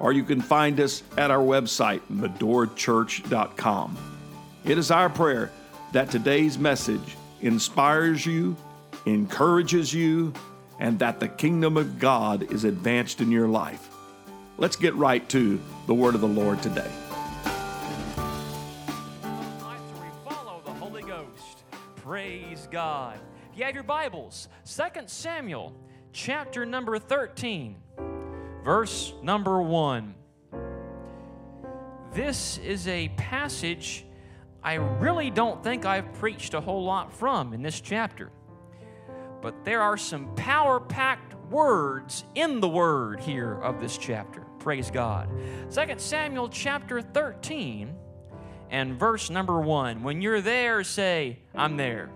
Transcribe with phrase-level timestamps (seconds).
[0.00, 3.96] or you can find us at our website, medorachurch.com.
[4.64, 5.50] It is our prayer
[5.92, 8.56] that today's message inspires you,
[9.06, 10.32] encourages you,
[10.78, 13.88] and that the kingdom of God is advanced in your life.
[14.58, 16.90] Let's get right to the word of the Lord today.
[19.22, 21.64] We follow the Holy Ghost.
[21.96, 23.18] Praise God.
[23.52, 25.74] If you have your Bibles, 2 Samuel
[26.12, 27.76] chapter number 13
[28.66, 30.12] verse number one.
[32.12, 34.04] This is a passage
[34.60, 38.32] I really don't think I've preached a whole lot from in this chapter.
[39.40, 44.40] But there are some power packed words in the word here of this chapter.
[44.58, 45.28] Praise God.
[45.70, 47.94] 2 Samuel chapter 13
[48.70, 50.02] and verse number 1.
[50.02, 52.10] When you're there, say, I'm there.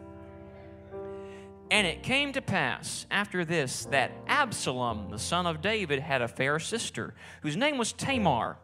[1.70, 6.28] And it came to pass after this that Absalom, the son of David, had a
[6.28, 8.58] fair sister, whose name was Tamar.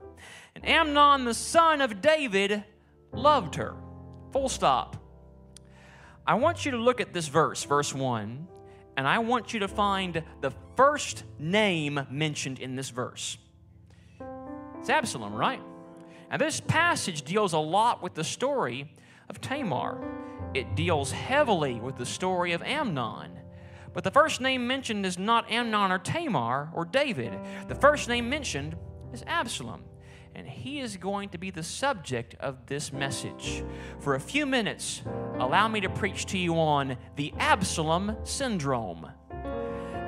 [0.57, 2.65] And Amnon, the son of David,
[3.13, 3.77] loved her.
[4.33, 4.97] Full stop.
[6.27, 8.49] I want you to look at this verse, verse 1,
[8.97, 13.39] and I want you to find the first name mentioned in this verse.
[14.81, 15.61] It's Absalom, right?
[16.31, 18.93] And this passage deals a lot with the story
[19.29, 20.01] of Tamar
[20.57, 23.33] it deals heavily with the story of Amnon.
[23.93, 27.39] But the first name mentioned is not Amnon or Tamar or David.
[27.69, 28.77] The first name mentioned
[29.13, 29.85] is Absalom.
[30.35, 33.65] And he is going to be the subject of this message.
[34.01, 35.03] For a few minutes,
[35.39, 39.11] allow me to preach to you on the Absalom syndrome.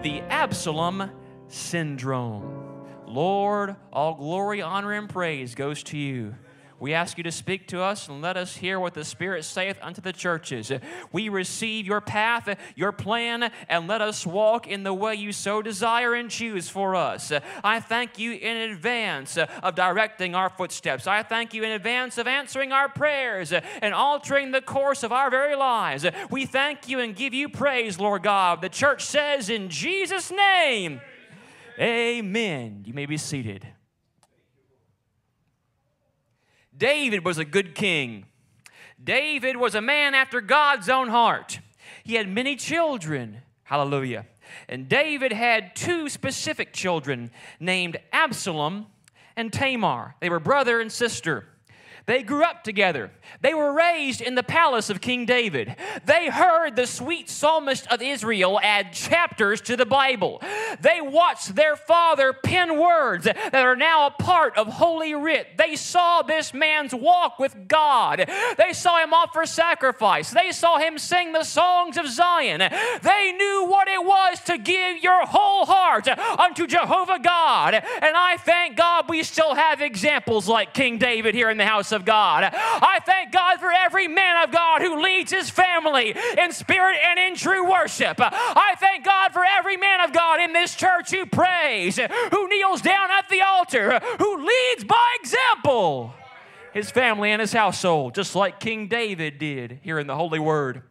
[0.03, 1.11] The Absalom
[1.49, 2.85] syndrome.
[3.07, 6.35] Lord, all glory, honor, and praise goes to you.
[6.81, 9.79] We ask you to speak to us and let us hear what the Spirit saith
[9.83, 10.71] unto the churches.
[11.13, 15.61] We receive your path, your plan, and let us walk in the way you so
[15.61, 17.33] desire and choose for us.
[17.65, 21.07] I thank you in advance of directing our footsteps.
[21.07, 25.31] I thank you in advance of answering our prayers and altering the course of our
[25.31, 26.07] very lives.
[26.31, 28.61] We thank you and give you praise, Lord God.
[28.61, 31.01] The church says in Jesus' name,
[31.81, 32.83] Amen.
[32.85, 33.67] You may be seated.
[36.79, 38.25] David was a good king.
[39.03, 41.61] David was a man after God's own heart.
[42.05, 43.43] He had many children.
[43.65, 44.27] Hallelujah.
[44.69, 47.31] And David had two specific children
[47.61, 48.87] named Absalom
[49.37, 50.15] and Tamar.
[50.21, 51.47] They were brother and sister.
[52.09, 53.11] They grew up together.
[53.43, 55.77] They were raised in the palace of King David.
[56.07, 60.41] They heard the sweet psalmist of Israel add chapters to the Bible.
[60.81, 65.59] They watched their father pen words that are now a part of Holy Writ.
[65.59, 68.27] They saw this man's walk with God.
[68.57, 70.31] They saw him offer sacrifice.
[70.31, 72.61] They saw him sing the songs of Zion.
[73.03, 77.75] They knew what it was to give your whole heart unto Jehovah God.
[77.75, 81.93] And I thank God we still have examples like King David here in the house
[81.93, 82.49] of of God.
[82.53, 87.19] I thank God for every man of God who leads his family in spirit and
[87.19, 88.17] in true worship.
[88.21, 92.81] I thank God for every man of God in this church who prays, who kneels
[92.81, 96.15] down at the altar, who leads by example
[96.73, 100.83] his family and his household, just like King David did here in the Holy Word.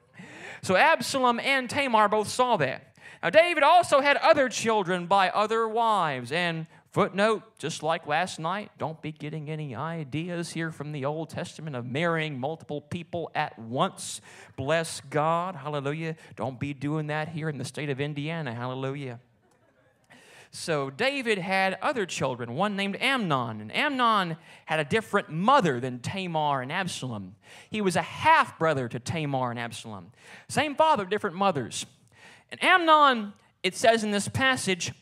[0.62, 2.96] So Absalom and Tamar both saw that.
[3.24, 8.72] Now, David also had other children by other wives, and Footnote, just like last night,
[8.80, 13.60] don't be getting any ideas here from the Old Testament of marrying multiple people at
[13.60, 14.20] once.
[14.56, 15.56] Bless God.
[15.56, 16.16] Hallelujah.
[16.36, 18.52] Don't be doing that here in the state of Indiana.
[18.52, 19.20] Hallelujah.
[20.50, 26.00] So David had other children, one named Amnon, and Amnon had a different mother than
[26.00, 27.36] Tamar and Absalom.
[27.70, 30.14] He was a half brother to Tamar and Absalom.
[30.50, 31.86] Same father, different mothers.
[32.52, 34.94] And Amnon, it says in this passage,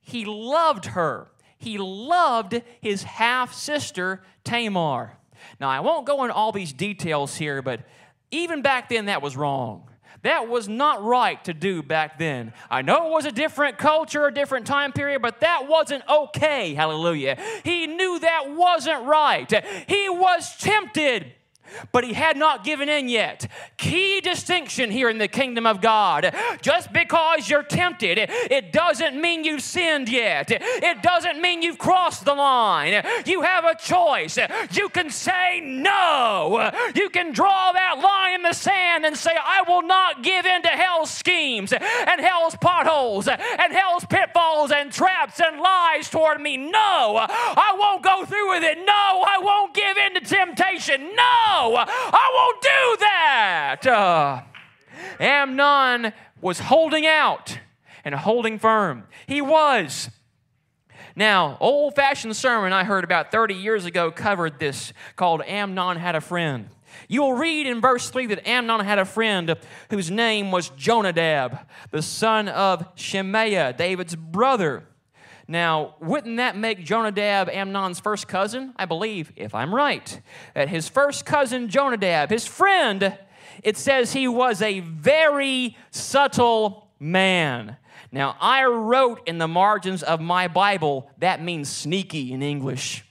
[0.00, 1.28] he loved her.
[1.58, 5.18] He loved his half sister, Tamar.
[5.60, 7.80] Now, I won't go into all these details here, but
[8.30, 9.90] even back then, that was wrong.
[10.22, 12.52] That was not right to do back then.
[12.70, 16.74] I know it was a different culture, a different time period, but that wasn't okay.
[16.74, 17.38] Hallelujah.
[17.64, 19.50] He knew that wasn't right.
[19.88, 21.32] He was tempted
[21.92, 23.50] but he had not given in yet.
[23.76, 26.34] Key distinction here in the kingdom of God.
[26.62, 30.50] Just because you're tempted, it doesn't mean you've sinned yet.
[30.50, 33.04] It doesn't mean you've crossed the line.
[33.26, 34.38] You have a choice.
[34.72, 36.70] You can say no.
[36.94, 40.62] You can draw that line in the sand and say, I will not give in
[40.62, 46.56] to hell's schemes and hell's potholes and hell's pitfalls and traps and lies toward me.
[46.56, 48.78] No, I won't go through with it.
[48.78, 51.10] No, I won't give in to temptation.
[51.14, 51.59] No.
[51.62, 53.86] I won't do that.
[53.86, 54.42] Uh,
[55.18, 57.58] Amnon was holding out
[58.04, 59.04] and holding firm.
[59.26, 60.10] He was.
[61.14, 66.14] Now, old fashioned sermon I heard about 30 years ago covered this called Amnon Had
[66.14, 66.68] a Friend.
[67.08, 69.56] You'll read in verse 3 that Amnon had a friend
[69.90, 71.58] whose name was Jonadab,
[71.90, 74.84] the son of Shimeah, David's brother.
[75.50, 78.72] Now, wouldn't that make Jonadab Amnon's first cousin?
[78.76, 80.20] I believe, if I'm right,
[80.54, 83.18] that his first cousin Jonadab, his friend,
[83.64, 87.78] it says he was a very subtle man.
[88.12, 93.04] Now, I wrote in the margins of my Bible, that means sneaky in English.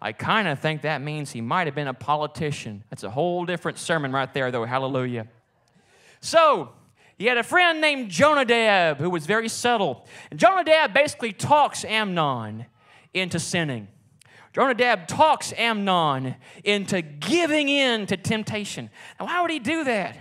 [0.00, 2.84] I kind of think that means he might have been a politician.
[2.90, 4.64] That's a whole different sermon right there, though.
[4.64, 5.26] Hallelujah.
[6.20, 6.74] So,
[7.18, 10.06] he had a friend named Jonadab who was very subtle.
[10.30, 12.66] And Jonadab basically talks Amnon
[13.12, 13.88] into sinning.
[14.52, 18.88] Jonadab talks Amnon into giving in to temptation.
[19.18, 20.16] Now, why would he do that?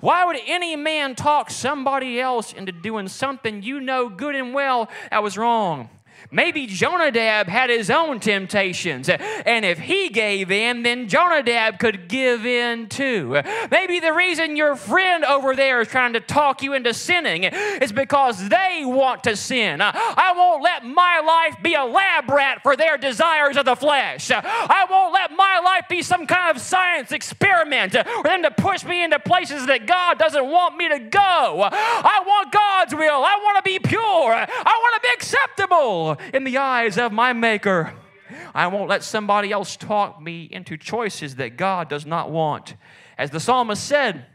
[0.00, 4.88] Why would any man talk somebody else into doing something you know good and well
[5.10, 5.90] that was wrong?
[6.30, 12.46] Maybe Jonadab had his own temptations, and if he gave in, then Jonadab could give
[12.46, 13.40] in too.
[13.70, 17.92] Maybe the reason your friend over there is trying to talk you into sinning is
[17.92, 19.80] because they want to sin.
[19.80, 24.30] I won't let my life be a lab rat for their desires of the flesh.
[24.30, 28.84] I won't let my life be some kind of science experiment for them to push
[28.84, 31.68] me into places that God doesn't want me to go.
[31.72, 33.24] I want God's will.
[33.24, 34.00] I want to be pure.
[34.02, 34.44] I
[34.82, 37.94] want to be acceptable in the eyes of my Maker.
[38.54, 42.74] I won't let somebody else talk me into choices that God does not want.
[43.18, 44.26] As the psalmist said,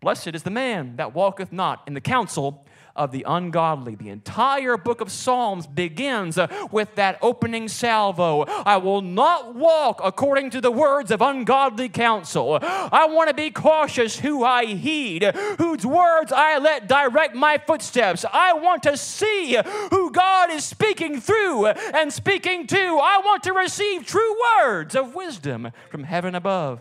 [0.00, 2.64] Blessed is the man that walketh not in the counsel
[2.96, 3.94] of the ungodly.
[3.94, 8.44] The entire book of Psalms begins uh, with that opening salvo.
[8.46, 12.58] I will not walk according to the words of ungodly counsel.
[12.62, 15.22] I want to be cautious who I heed,
[15.58, 18.24] whose words I let direct my footsteps.
[18.32, 19.56] I want to see
[19.90, 22.76] who God is speaking through and speaking to.
[22.76, 26.80] I want to receive true words of wisdom from heaven above.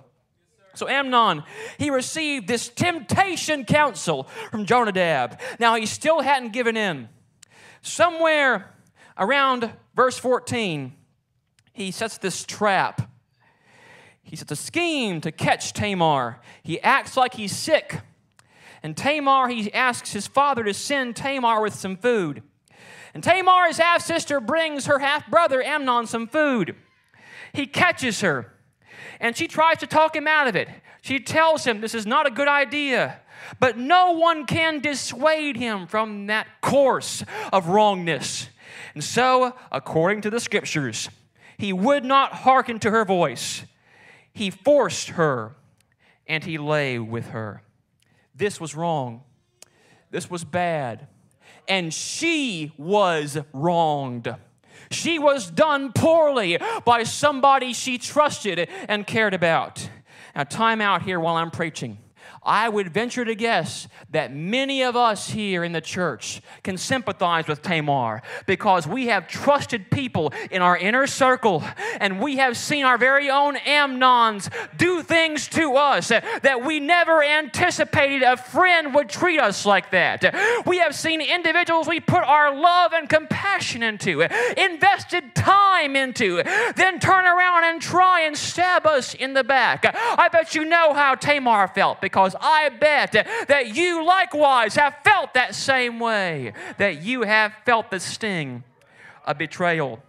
[0.76, 1.44] So Amnon,
[1.78, 5.40] he received this temptation counsel from Jonadab.
[5.60, 7.10] Now he still hadn't given in.
[7.82, 8.74] Somewhere
[9.18, 10.94] around verse 14,
[11.74, 13.10] he sets this trap.
[14.24, 16.40] He sets a scheme to catch Tamar.
[16.64, 18.00] He acts like he's sick.
[18.82, 22.42] And Tamar, he asks his father to send Tamar with some food.
[23.14, 26.76] And Tamar, his half sister, brings her half brother Amnon some food.
[27.54, 28.54] He catches her
[29.20, 30.68] and she tries to talk him out of it.
[31.02, 33.20] She tells him this is not a good idea.
[33.60, 38.50] But no one can dissuade him from that course of wrongness.
[38.94, 41.10] And so, according to the scriptures,
[41.58, 43.64] he would not hearken to her voice.
[44.34, 45.56] He forced her
[46.28, 47.64] and he lay with her.
[48.36, 49.24] This was wrong.
[50.10, 51.08] This was bad.
[51.68, 54.34] And she was wronged.
[54.94, 59.90] She was done poorly by somebody she trusted and cared about.
[60.36, 61.98] Now, time out here while I'm preaching.
[62.46, 67.48] I would venture to guess that many of us here in the church can sympathize
[67.48, 71.64] with Tamar because we have trusted people in our inner circle
[72.00, 77.24] and we have seen our very own Amnons do things to us that we never
[77.24, 80.64] anticipated a friend would treat us like that.
[80.66, 84.22] We have seen individuals we put our love and compassion into,
[84.58, 86.44] invested time into,
[86.76, 89.86] then turn around and try and stab us in the back.
[89.86, 93.12] I bet you know how Tamar felt because because I bet
[93.48, 98.64] that you likewise have felt that same way, that you have felt the sting
[99.26, 100.02] of betrayal.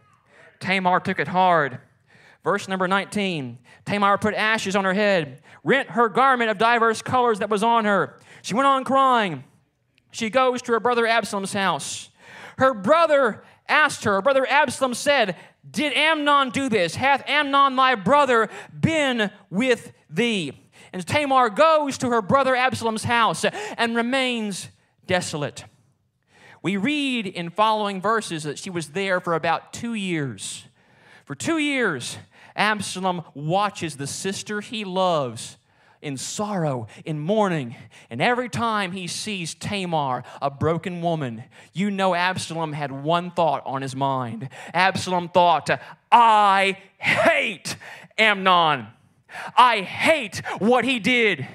[0.60, 1.78] Tamar took it hard.
[2.42, 7.38] Verse number 19 Tamar put ashes on her head, rent her garment of diverse colors
[7.40, 8.18] that was on her.
[8.42, 9.44] She went on crying.
[10.10, 12.10] She goes to her brother Absalom's house.
[12.56, 15.36] Her brother asked her, her brother Absalom said,
[15.68, 16.94] Did Amnon do this?
[16.94, 20.63] Hath Amnon my brother been with thee?
[20.94, 23.44] And Tamar goes to her brother Absalom's house
[23.76, 24.68] and remains
[25.08, 25.64] desolate.
[26.62, 30.66] We read in following verses that she was there for about two years.
[31.24, 32.16] For two years,
[32.54, 35.56] Absalom watches the sister he loves
[36.00, 37.74] in sorrow, in mourning.
[38.08, 43.64] And every time he sees Tamar, a broken woman, you know Absalom had one thought
[43.66, 44.48] on his mind.
[44.72, 45.70] Absalom thought,
[46.12, 47.74] I hate
[48.16, 48.86] Amnon.
[49.56, 51.46] I hate what he did.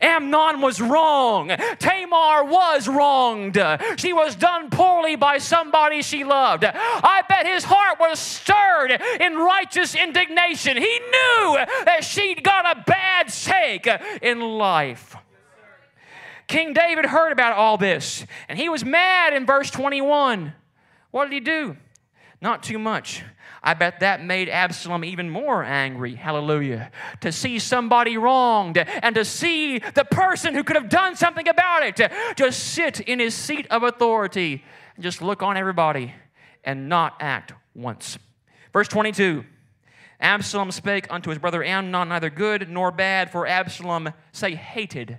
[0.00, 1.48] Amnon was wrong.
[1.78, 3.58] Tamar was wronged.
[3.96, 6.64] She was done poorly by somebody she loved.
[6.64, 10.76] I bet his heart was stirred in righteous indignation.
[10.76, 13.88] He knew that she'd got a bad shake
[14.20, 15.16] in life.
[16.48, 20.52] King David heard about all this and he was mad in verse 21.
[21.10, 21.76] What did he do?
[22.40, 23.22] Not too much.
[23.62, 26.16] I bet that made Absalom even more angry.
[26.16, 26.90] Hallelujah.
[27.20, 31.84] To see somebody wronged and to see the person who could have done something about
[31.84, 34.64] it just sit in his seat of authority
[34.96, 36.12] and just look on everybody
[36.64, 38.18] and not act once.
[38.72, 39.44] Verse 22
[40.18, 45.18] Absalom spake unto his brother Amnon, neither good nor bad, for Absalom, say, hated.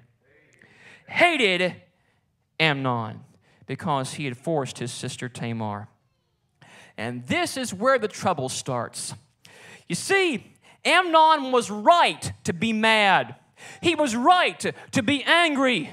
[1.08, 1.76] Hated
[2.58, 3.20] Amnon
[3.66, 5.90] because he had forced his sister Tamar.
[6.98, 9.14] And this is where the trouble starts.
[9.88, 10.46] You see,
[10.86, 13.36] Amnon was right to be mad,
[13.82, 15.90] he was right to be angry.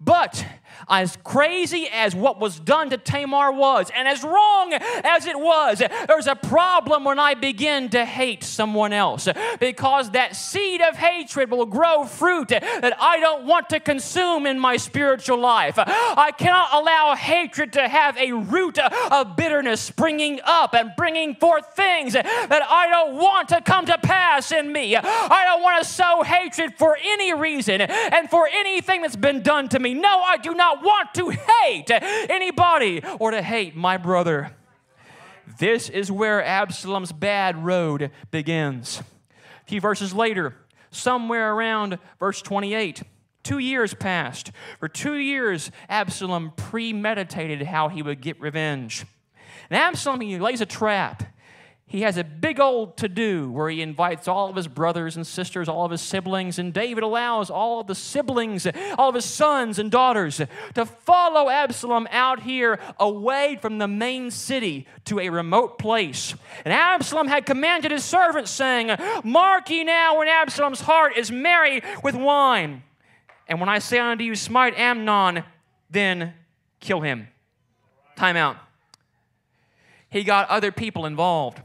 [0.00, 0.44] But
[0.88, 5.82] as crazy as what was done to Tamar was, and as wrong as it was,
[6.06, 9.28] there's a problem when I begin to hate someone else
[9.60, 14.58] because that seed of hatred will grow fruit that I don't want to consume in
[14.58, 15.74] my spiritual life.
[15.78, 21.74] I cannot allow hatred to have a root of bitterness springing up and bringing forth
[21.74, 24.96] things that I don't want to come to pass in me.
[24.96, 29.68] I don't want to sow hatred for any reason and for anything that's been done
[29.70, 29.94] to me.
[29.94, 34.54] No, I do not want to hate anybody or to hate my brother.
[35.58, 39.00] This is where Absalom's bad road begins.
[39.00, 40.54] A few verses later,
[40.90, 43.02] somewhere around verse 28,
[43.42, 44.52] two years passed.
[44.78, 49.06] For two years, Absalom premeditated how he would get revenge.
[49.70, 51.22] And Absalom, he lays a trap
[51.88, 55.26] he has a big old to do where he invites all of his brothers and
[55.26, 58.66] sisters, all of his siblings, and David allows all of the siblings,
[58.98, 60.42] all of his sons and daughters
[60.74, 66.34] to follow Absalom out here away from the main city to a remote place.
[66.66, 71.80] And Absalom had commanded his servants, saying, Mark ye now when Absalom's heart is merry
[72.04, 72.82] with wine.
[73.48, 75.42] And when I say unto you, smite Amnon,
[75.88, 76.34] then
[76.80, 77.28] kill him.
[78.14, 78.58] Time out.
[80.10, 81.62] He got other people involved.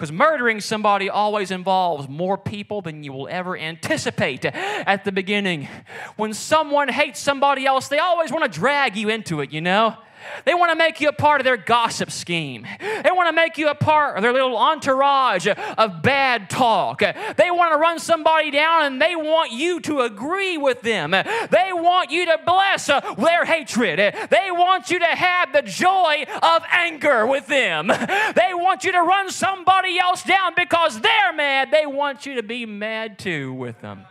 [0.00, 5.68] Because murdering somebody always involves more people than you will ever anticipate at the beginning.
[6.16, 9.98] When someone hates somebody else, they always want to drag you into it, you know?
[10.44, 12.66] They want to make you a part of their gossip scheme.
[12.80, 17.00] They want to make you a part of their little entourage of bad talk.
[17.00, 21.10] They want to run somebody down and they want you to agree with them.
[21.10, 23.98] They want you to bless their hatred.
[24.30, 27.88] They want you to have the joy of anger with them.
[27.88, 31.70] They want you to run somebody else down because they're mad.
[31.70, 34.04] They want you to be mad too with them.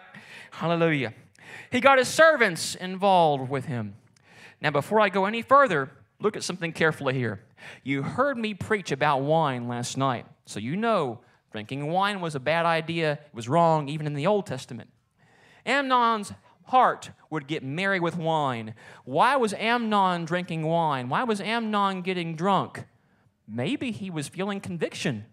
[0.51, 1.13] Hallelujah.
[1.71, 3.95] He got his servants involved with him.
[4.61, 5.89] Now, before I go any further,
[6.21, 7.41] Look at something carefully here.
[7.83, 11.19] You heard me preach about wine last night, so you know
[11.51, 13.13] drinking wine was a bad idea.
[13.13, 14.89] It was wrong even in the Old Testament.
[15.65, 16.33] Amnon's
[16.65, 18.75] heart would get merry with wine.
[19.05, 21.09] Why was Amnon drinking wine?
[21.09, 22.85] Why was Amnon getting drunk?
[23.47, 25.25] Maybe he was feeling conviction.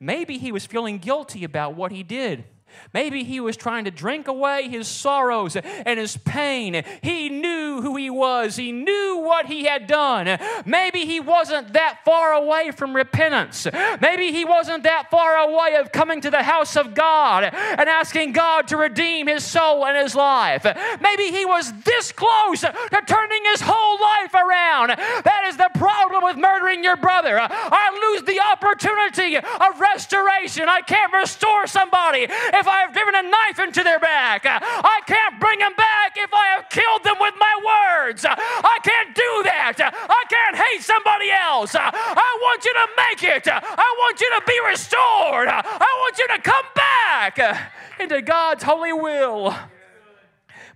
[0.00, 2.44] Maybe he was feeling guilty about what he did.
[2.92, 6.82] Maybe he was trying to drink away his sorrows and his pain.
[7.02, 10.38] He knew who he was, he knew what he had done.
[10.64, 13.66] Maybe he wasn't that far away from repentance.
[14.00, 18.32] Maybe he wasn't that far away of coming to the house of God and asking
[18.32, 20.64] God to redeem his soul and his life.
[21.00, 24.88] Maybe he was this close to turning his whole life around.
[24.88, 27.38] That is the problem with murdering your brother.
[27.40, 30.68] I lose the opportunity of restoration.
[30.68, 34.46] I can't restore somebody if I have driven a knife into their back.
[34.46, 38.24] Uh, I can't bring them back if I have killed them with my words.
[38.24, 39.80] Uh, I can't do that.
[39.80, 41.74] Uh, I can't hate somebody else.
[41.74, 43.48] I want you to make it.
[43.48, 45.48] I want you to be restored.
[45.48, 47.60] I want you to come back
[48.00, 49.54] into God's holy will.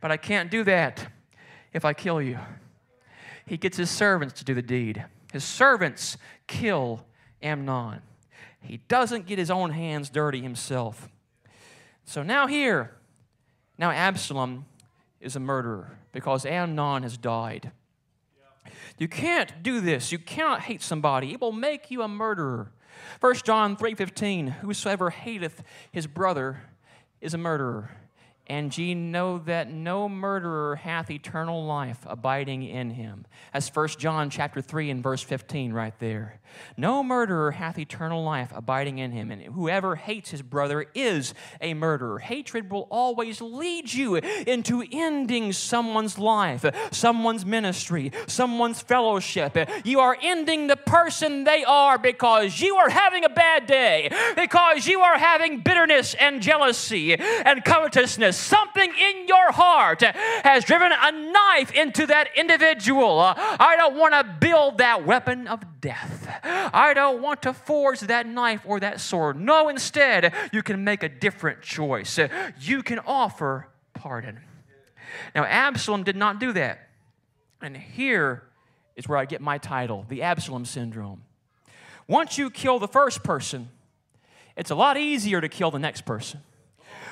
[0.00, 1.06] But I can't do that
[1.72, 2.38] if I kill you.
[3.46, 5.04] He gets his servants to do the deed.
[5.32, 7.04] His servants kill
[7.42, 8.02] Amnon.
[8.62, 11.08] He doesn't get his own hands dirty himself.
[12.10, 12.90] So now here,
[13.78, 14.66] now Absalom
[15.20, 17.70] is a murderer because Amnon has died.
[18.98, 20.10] You can't do this.
[20.10, 21.32] You cannot hate somebody.
[21.32, 22.72] It will make you a murderer.
[23.20, 25.62] 1 John 3:15 Whosoever hateth
[25.92, 26.62] his brother
[27.20, 27.92] is a murderer
[28.50, 33.24] and ye know that no murderer hath eternal life abiding in him.
[33.52, 36.40] That's 1 John chapter 3 and verse 15 right there.
[36.76, 41.74] No murderer hath eternal life abiding in him, and whoever hates his brother is a
[41.74, 42.18] murderer.
[42.18, 49.56] Hatred will always lead you into ending someone's life, someone's ministry, someone's fellowship.
[49.84, 54.88] You are ending the person they are because you are having a bad day, because
[54.88, 61.12] you are having bitterness and jealousy and covetousness something in your heart has driven a
[61.12, 63.18] knife into that individual.
[63.18, 66.40] Uh, I don't want to build that weapon of death.
[66.42, 69.38] I don't want to forge that knife or that sword.
[69.38, 72.18] No, instead, you can make a different choice.
[72.18, 72.28] Uh,
[72.60, 74.40] you can offer pardon.
[75.34, 76.88] Now, Absalom did not do that.
[77.60, 78.44] And here
[78.96, 81.22] is where I get my title the Absalom Syndrome.
[82.08, 83.68] Once you kill the first person,
[84.56, 86.40] it's a lot easier to kill the next person.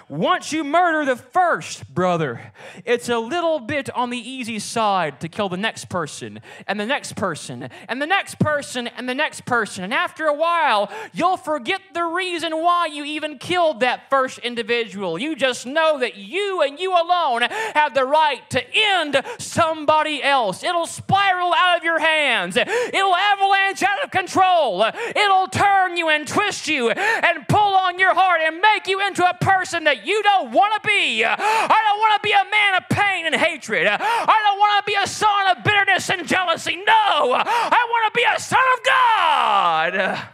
[0.08, 2.52] Once you murder the first brother,
[2.86, 6.86] it's a little bit on the easy side to kill the next person, and the
[6.86, 9.84] next person, and the next person, and the next person.
[9.84, 15.18] And after a while, you'll forget the reason why you even killed that first individual.
[15.18, 20.62] You just know that you and you alone have the right to end somebody else.
[20.64, 26.26] It'll spiral out of your hands, it'll avalanche out of control, it'll turn you and
[26.26, 30.22] twist you and pull on your heart and make you into a person that you
[30.22, 31.24] don't want to be.
[31.24, 33.86] I don't want to be a man of pain and hatred.
[33.86, 36.76] I don't want to be a son of bitterness and jealousy.
[36.76, 40.28] No, I want to be a son of God.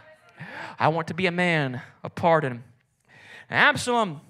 [0.77, 2.63] I want to be a man of pardon.
[3.49, 4.21] Absalom,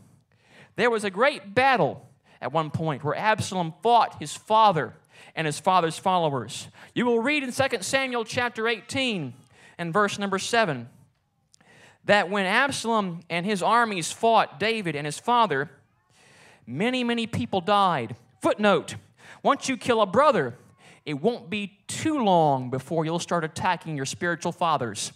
[0.75, 2.07] there was a great battle
[2.41, 4.93] at one point where Absalom fought his father
[5.35, 6.67] and his father's followers.
[6.93, 9.33] You will read in 2 Samuel chapter 18
[9.77, 10.89] and verse number 7
[12.05, 15.69] that when Absalom and his armies fought David and his father,
[16.65, 18.15] many, many people died.
[18.41, 18.95] Footnote
[19.43, 20.55] once you kill a brother,
[21.05, 25.11] it won't be too long before you'll start attacking your spiritual fathers.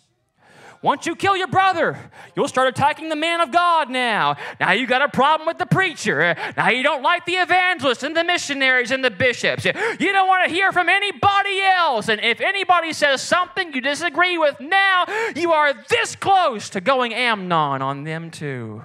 [0.81, 1.99] Once you kill your brother,
[2.35, 4.37] you'll start attacking the man of God now.
[4.61, 6.35] Now you got a problem with the preacher.
[6.55, 9.65] Now you don't like the evangelists and the missionaries and the bishops.
[9.65, 12.07] You don't want to hear from anybody else.
[12.07, 15.03] And if anybody says something you disagree with now,
[15.35, 18.81] you are this close to going Amnon on them too.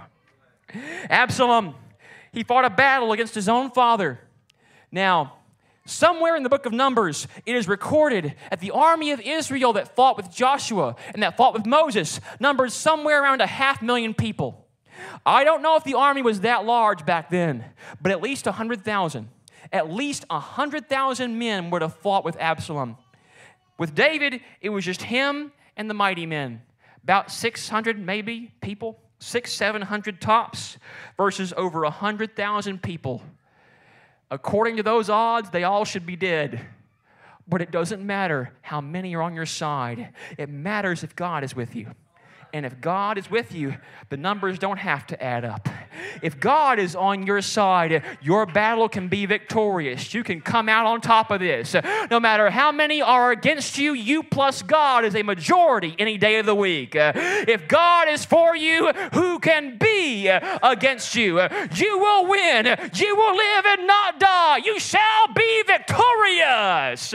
[1.08, 1.76] Absalom,
[2.32, 4.18] he fought a battle against his own father.
[4.90, 5.34] Now,
[5.86, 9.94] Somewhere in the book of Numbers, it is recorded that the army of Israel that
[9.94, 14.66] fought with Joshua and that fought with Moses numbered somewhere around a half million people.
[15.26, 17.66] I don't know if the army was that large back then,
[18.00, 19.28] but at least 100,000.
[19.72, 22.96] At least 100,000 men would have fought with Absalom.
[23.78, 26.62] With David, it was just him and the mighty men.
[27.02, 30.78] About 600 maybe people, six, 700 tops,
[31.18, 33.22] versus over 100,000 people.
[34.30, 36.60] According to those odds, they all should be dead.
[37.46, 41.54] But it doesn't matter how many are on your side, it matters if God is
[41.54, 41.88] with you.
[42.54, 43.74] And if God is with you,
[44.10, 45.68] the numbers don't have to add up.
[46.22, 50.14] If God is on your side, your battle can be victorious.
[50.14, 51.74] You can come out on top of this.
[52.12, 56.38] No matter how many are against you, you plus God is a majority any day
[56.38, 56.92] of the week.
[56.94, 61.40] If God is for you, who can be against you?
[61.74, 62.66] You will win.
[62.94, 64.58] You will live and not die.
[64.58, 67.12] You shall be victorious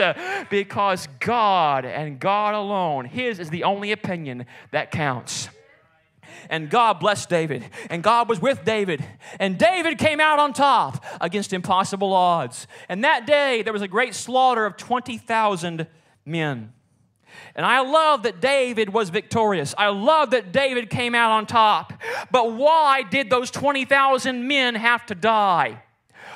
[0.49, 5.28] because God and God alone, His is the only opinion that counts.
[6.49, 9.05] And God blessed David, and God was with David,
[9.39, 12.65] and David came out on top against impossible odds.
[12.87, 15.85] And that day, there was a great slaughter of 20,000
[16.25, 16.73] men.
[17.55, 19.75] And I love that David was victorious.
[19.77, 21.93] I love that David came out on top.
[22.31, 25.83] But why did those 20,000 men have to die?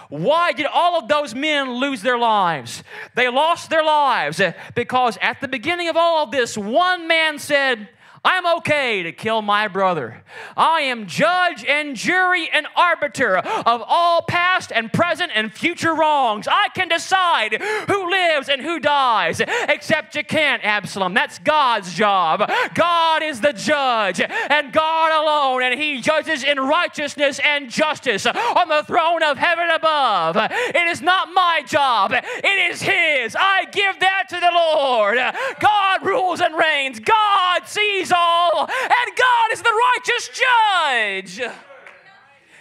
[0.09, 2.83] Why did all of those men lose their lives?
[3.15, 4.41] They lost their lives
[4.75, 7.89] because at the beginning of all of this, one man said,
[8.25, 10.23] I'm okay to kill my brother.
[10.55, 16.47] I am judge and jury and arbiter of all past and present and future wrongs.
[16.47, 21.13] I can decide who lives and who dies, except you can't, Absalom.
[21.13, 22.49] That's God's job.
[22.73, 28.69] God is the judge, and God alone, and He judges in righteousness and justice on
[28.69, 30.37] the throne of heaven above.
[30.37, 33.35] It is not my job, it is His.
[33.37, 35.17] I give that to the Lord.
[35.59, 41.41] God rules and reigns, God sees all, and God is the righteous judge.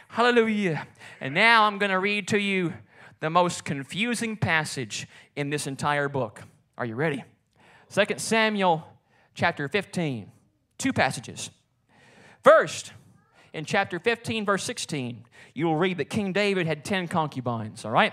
[0.08, 0.86] Hallelujah.
[1.20, 2.74] And now I'm going to read to you
[3.20, 6.42] the most confusing passage in this entire book.
[6.76, 7.22] Are you ready?
[7.90, 8.86] 2 Samuel
[9.34, 10.30] chapter 15.
[10.78, 11.50] Two passages.
[12.42, 12.92] First,
[13.52, 17.92] in chapter 15, verse 16, you will read that King David had 10 concubines, all
[17.92, 18.12] right?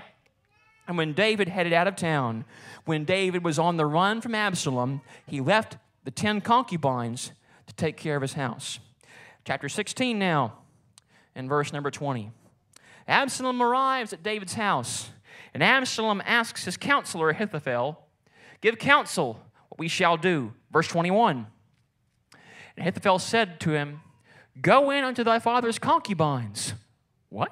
[0.87, 2.45] And when David headed out of town,
[2.85, 5.77] when David was on the run from Absalom, he left
[6.09, 7.33] the 10 concubines
[7.67, 8.79] to take care of his house.
[9.45, 10.53] Chapter 16 now,
[11.35, 12.31] and verse number 20.
[13.07, 15.11] Absalom arrives at David's house,
[15.53, 18.07] and Absalom asks his counselor Ahithophel,
[18.59, 20.51] Give counsel what we shall do.
[20.71, 21.45] Verse 21.
[22.33, 24.01] And Ahithophel said to him,
[24.59, 26.73] Go in unto thy father's concubines.
[27.29, 27.51] What?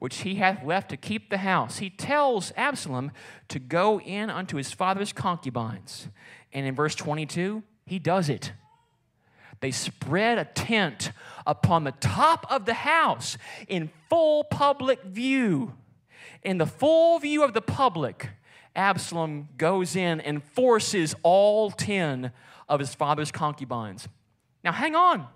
[0.00, 1.78] Which he hath left to keep the house.
[1.78, 3.10] He tells Absalom
[3.48, 6.08] to go in unto his father's concubines.
[6.54, 8.52] And in verse 22, he does it.
[9.60, 11.10] They spread a tent
[11.46, 13.36] upon the top of the house
[13.68, 15.74] in full public view.
[16.42, 18.30] In the full view of the public,
[18.76, 22.32] Absalom goes in and forces all 10
[22.68, 24.08] of his father's concubines.
[24.62, 25.26] Now, hang on.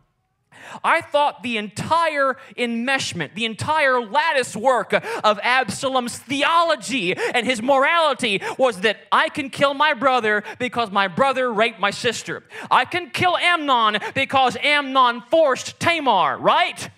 [0.85, 8.43] I thought the entire enmeshment, the entire lattice work of Absalom's theology and his morality
[8.59, 12.43] was that I can kill my brother because my brother raped my sister.
[12.71, 16.91] I can kill Amnon because Amnon forced Tamar, right?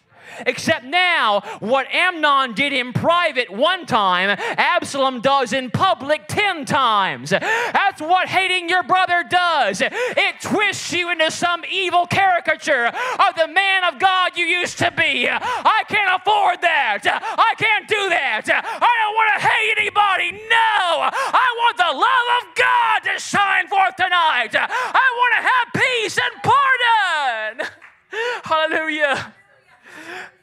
[0.47, 7.31] Except now, what Amnon did in private one time, Absalom does in public ten times.
[7.31, 9.83] That's what hating your brother does.
[9.83, 14.90] It twists you into some evil caricature of the man of God you used to
[14.90, 15.29] be.
[15.29, 17.01] I can't afford that.
[17.05, 18.47] I can't do that.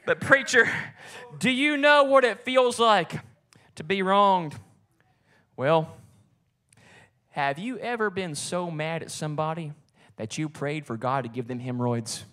[0.08, 0.70] But, preacher,
[1.38, 3.20] do you know what it feels like
[3.76, 4.56] to be wronged?
[5.58, 5.98] Well,
[7.32, 9.74] have you ever been so mad at somebody
[10.15, 12.24] that you prayed for God to give them hemorrhoids?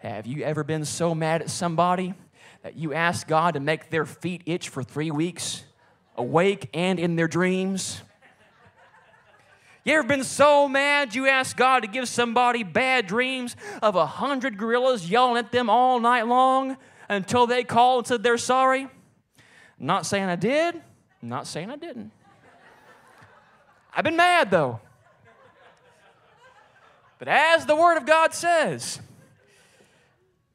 [0.00, 2.12] Have you ever been so mad at somebody
[2.62, 5.64] that you asked God to make their feet itch for three weeks,
[6.14, 8.02] awake and in their dreams?
[9.90, 14.06] You ever been so mad you asked God to give somebody bad dreams of a
[14.06, 16.76] hundred gorillas yelling at them all night long
[17.08, 18.86] until they called and said they're sorry?
[19.80, 20.80] Not saying I did,
[21.20, 22.12] not saying I didn't.
[23.92, 24.78] I've been mad though.
[27.18, 29.00] But as the Word of God says,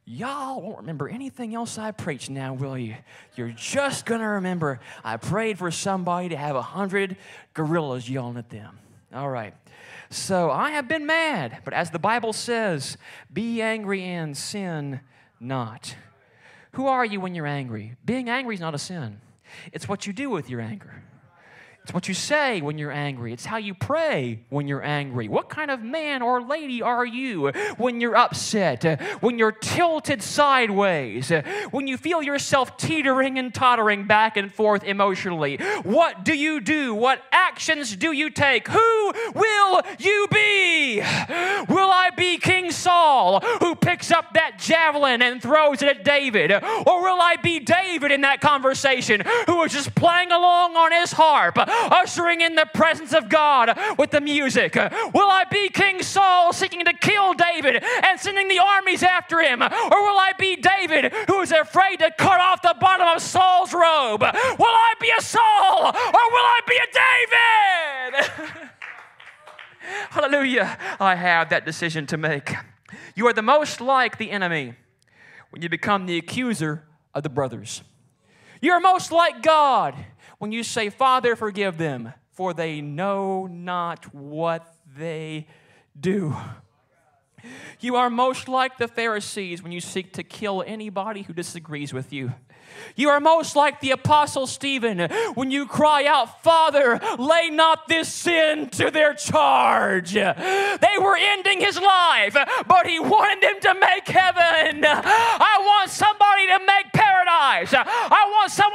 [0.06, 2.95] Y'all won't remember anything else I preach now, will you?
[3.36, 7.17] You're just gonna remember I prayed for somebody to have a hundred
[7.54, 8.80] gorillas yelling at them.
[9.15, 9.54] All right.
[10.10, 12.97] So I have been mad, but as the Bible says,
[13.32, 14.99] be angry and sin
[15.39, 15.95] not.
[16.73, 17.95] Who are you when you're angry?
[18.04, 19.21] Being angry is not a sin,
[19.71, 21.01] it's what you do with your anger.
[21.86, 23.32] It's what you say when you're angry.
[23.32, 25.28] It's how you pray when you're angry.
[25.28, 31.32] What kind of man or lady are you when you're upset, when you're tilted sideways,
[31.69, 35.58] when you feel yourself teetering and tottering back and forth emotionally?
[35.84, 36.95] What do you do?
[36.95, 38.67] What actions do you take?
[38.67, 41.02] Who will you be?
[41.02, 46.52] Will I be King Saul who picks up that javelin and throws it at David?
[46.52, 51.12] Or will I be David in that conversation who is just playing along on his
[51.12, 51.60] harp?
[51.91, 54.75] Ushering in the presence of God with the music?
[54.75, 59.61] Will I be King Saul seeking to kill David and sending the armies after him?
[59.61, 63.73] Or will I be David who is afraid to cut off the bottom of Saul's
[63.73, 64.21] robe?
[64.21, 66.88] Will I be a Saul or will I be a
[68.51, 68.69] David?
[70.09, 70.77] Hallelujah.
[70.99, 72.53] I have that decision to make.
[73.15, 74.75] You are the most like the enemy
[75.49, 76.83] when you become the accuser
[77.13, 77.81] of the brothers.
[78.61, 79.95] You're most like God
[80.38, 85.48] when you say, Father, forgive them, for they know not what they
[86.00, 86.36] do.
[87.80, 92.12] You are most like the Pharisees when you seek to kill anybody who disagrees with
[92.12, 92.34] you.
[92.95, 95.00] You are most like the Apostle Stephen
[95.36, 100.13] when you cry out, Father, lay not this sin to their charge.
[100.13, 102.36] They were ending his life,
[102.67, 104.84] but he wanted them to make heaven.
[104.84, 107.74] I want somebody to make paradise.
[107.74, 108.74] I want someone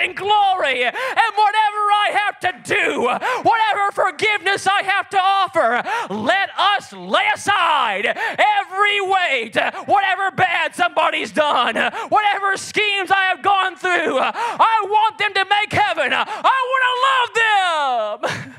[0.00, 0.84] in glory.
[0.84, 3.02] And whatever I have to do,
[3.42, 5.82] whatever forgiveness I have to offer,
[6.12, 11.76] let us lay aside every weight, whatever bad somebody's done,
[12.08, 16.12] whatever schemes I have gone through, I want them to make heaven.
[16.12, 18.54] I want to love them.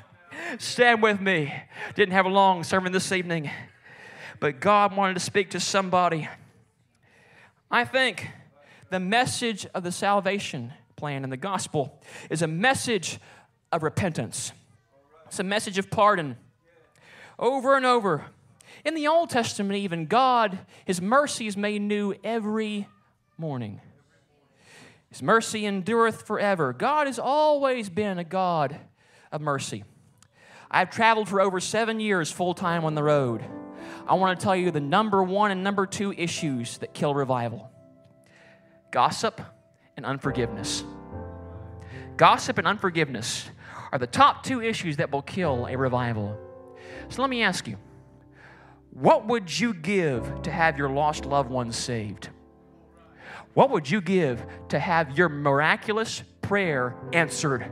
[0.59, 1.53] Stand with me.
[1.95, 3.49] Didn't have a long sermon this evening,
[4.39, 6.27] but God wanted to speak to somebody.
[7.69, 8.29] I think
[8.89, 13.17] the message of the salvation plan in the gospel is a message
[13.71, 14.51] of repentance.
[15.25, 16.37] It's a message of pardon.
[17.39, 18.25] Over and over.
[18.85, 22.87] In the Old Testament, even, God, His mercy is made new every
[23.35, 23.81] morning.
[25.09, 26.71] His mercy endureth forever.
[26.71, 28.79] God has always been a God
[29.31, 29.83] of mercy.
[30.69, 33.43] I've traveled for over seven years full time on the road.
[34.07, 37.71] I want to tell you the number one and number two issues that kill revival
[38.91, 39.41] gossip
[40.01, 40.83] and unforgiveness.
[42.17, 43.49] Gossip and unforgiveness
[43.91, 46.37] are the top two issues that will kill a revival.
[47.09, 47.77] So let me ask you
[48.93, 52.29] what would you give to have your lost loved ones saved?
[53.53, 57.69] What would you give to have your miraculous prayer answered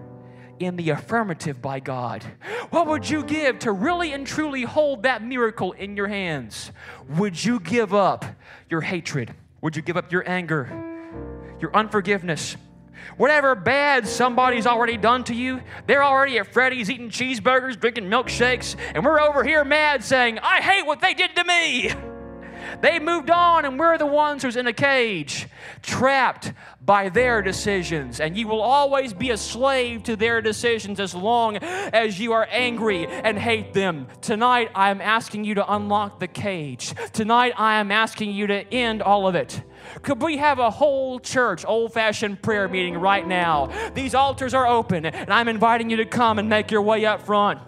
[0.59, 2.23] in the affirmative by God?
[2.69, 6.71] What would you give to really and truly hold that miracle in your hands?
[7.17, 8.25] Would you give up
[8.69, 9.33] your hatred?
[9.61, 10.88] Would you give up your anger,
[11.61, 12.57] your unforgiveness?
[13.17, 18.75] Whatever bad somebody's already done to you, they're already at Freddy's eating cheeseburgers, drinking milkshakes,
[18.95, 21.91] and we're over here mad saying, I hate what they did to me.
[22.81, 25.47] They moved on, and we're the ones who's in a cage,
[25.81, 28.19] trapped by their decisions.
[28.19, 32.47] And you will always be a slave to their decisions as long as you are
[32.49, 34.07] angry and hate them.
[34.21, 36.93] Tonight, I am asking you to unlock the cage.
[37.11, 39.61] Tonight, I am asking you to end all of it.
[40.01, 43.71] Could we have a whole church, old fashioned prayer meeting right now?
[43.93, 47.21] These altars are open, and I'm inviting you to come and make your way up
[47.23, 47.59] front.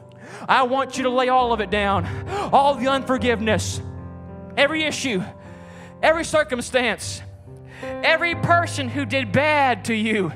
[0.48, 2.06] I want you to lay all of it down,
[2.54, 3.82] all the unforgiveness
[4.58, 5.24] every issue,
[6.02, 7.22] every circumstance,
[7.82, 10.32] every person who did bad to you,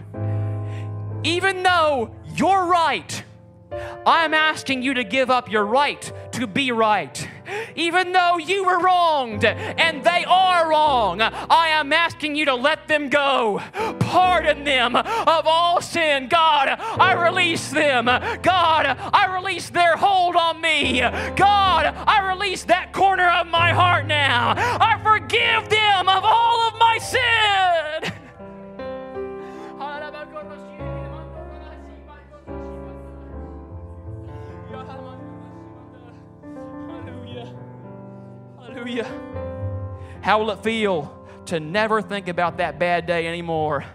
[1.23, 3.23] even though you're right,
[4.05, 7.27] I'm asking you to give up your right to be right.
[7.75, 12.87] Even though you were wronged and they are wrong, I am asking you to let
[12.87, 13.61] them go.
[13.99, 16.27] Pardon them of all sin.
[16.27, 18.05] God, I release them.
[18.05, 20.99] God, I release their hold on me.
[20.99, 24.53] God, I release that corner of my heart now.
[24.57, 25.84] I forgive them
[38.75, 39.09] Hallelujah.
[40.21, 43.85] How will it feel to never think about that bad day anymore?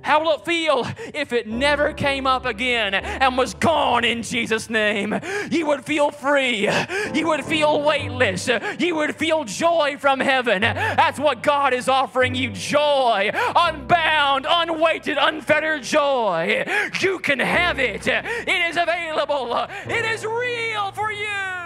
[0.00, 4.70] How will it feel if it never came up again and was gone in Jesus'
[4.70, 5.18] name?
[5.50, 6.70] You would feel free.
[7.14, 8.48] You would feel weightless.
[8.78, 10.60] You would feel joy from heaven.
[10.60, 16.64] That's what God is offering you joy, unbound, unweighted, unfettered joy.
[17.00, 18.06] You can have it.
[18.06, 21.65] It is available, it is real for you.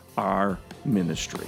[0.17, 1.47] our ministry.